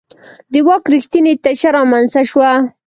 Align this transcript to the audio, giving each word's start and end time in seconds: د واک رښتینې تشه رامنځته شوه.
د 0.51 0.53
واک 0.67 0.83
رښتینې 0.93 1.33
تشه 1.43 1.69
رامنځته 1.77 2.21
شوه. 2.29 2.51